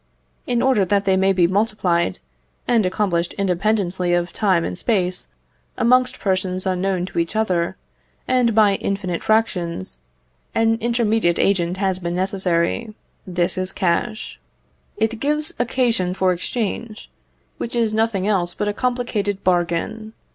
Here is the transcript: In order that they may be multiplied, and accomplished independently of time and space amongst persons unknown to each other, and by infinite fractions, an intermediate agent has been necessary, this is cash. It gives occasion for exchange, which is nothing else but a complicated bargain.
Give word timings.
In 0.47 0.63
order 0.63 0.83
that 0.83 1.05
they 1.05 1.15
may 1.15 1.31
be 1.31 1.45
multiplied, 1.45 2.17
and 2.67 2.87
accomplished 2.87 3.33
independently 3.33 4.15
of 4.15 4.33
time 4.33 4.65
and 4.65 4.75
space 4.75 5.27
amongst 5.77 6.19
persons 6.19 6.65
unknown 6.65 7.05
to 7.05 7.19
each 7.19 7.35
other, 7.35 7.77
and 8.27 8.55
by 8.55 8.77
infinite 8.77 9.21
fractions, 9.23 9.99
an 10.55 10.79
intermediate 10.81 11.37
agent 11.37 11.77
has 11.77 11.99
been 11.99 12.15
necessary, 12.15 12.95
this 13.27 13.59
is 13.59 13.71
cash. 13.71 14.39
It 14.97 15.19
gives 15.19 15.53
occasion 15.59 16.15
for 16.15 16.33
exchange, 16.33 17.11
which 17.59 17.75
is 17.75 17.93
nothing 17.93 18.25
else 18.27 18.55
but 18.55 18.67
a 18.67 18.73
complicated 18.73 19.43
bargain. 19.43 20.13